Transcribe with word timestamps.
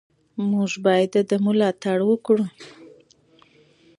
موږ 0.51 0.71
باید 0.85 1.09
د 1.13 1.17
ده 1.29 1.37
ملاتړ 1.45 1.97
وکړو. 2.09 2.45